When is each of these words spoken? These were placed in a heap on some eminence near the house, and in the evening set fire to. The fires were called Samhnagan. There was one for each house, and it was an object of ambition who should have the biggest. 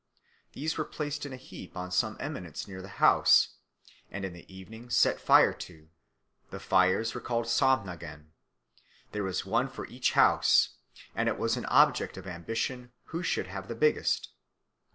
These 0.53 0.79
were 0.79 0.83
placed 0.83 1.27
in 1.27 1.31
a 1.31 1.35
heap 1.35 1.77
on 1.77 1.91
some 1.91 2.17
eminence 2.19 2.67
near 2.67 2.81
the 2.81 2.87
house, 2.97 3.49
and 4.09 4.25
in 4.25 4.33
the 4.33 4.51
evening 4.51 4.89
set 4.89 5.21
fire 5.21 5.53
to. 5.53 5.89
The 6.49 6.59
fires 6.59 7.13
were 7.13 7.21
called 7.21 7.45
Samhnagan. 7.45 8.31
There 9.11 9.23
was 9.23 9.45
one 9.45 9.69
for 9.69 9.85
each 9.85 10.13
house, 10.13 10.69
and 11.13 11.29
it 11.29 11.37
was 11.37 11.55
an 11.55 11.65
object 11.67 12.17
of 12.17 12.25
ambition 12.25 12.91
who 13.13 13.21
should 13.21 13.45
have 13.45 13.67
the 13.67 13.75
biggest. 13.75 14.29